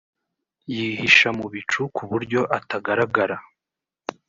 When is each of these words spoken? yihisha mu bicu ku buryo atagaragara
yihisha 0.73 1.29
mu 1.37 1.45
bicu 1.53 1.81
ku 1.95 2.03
buryo 2.11 2.41
atagaragara 2.57 3.37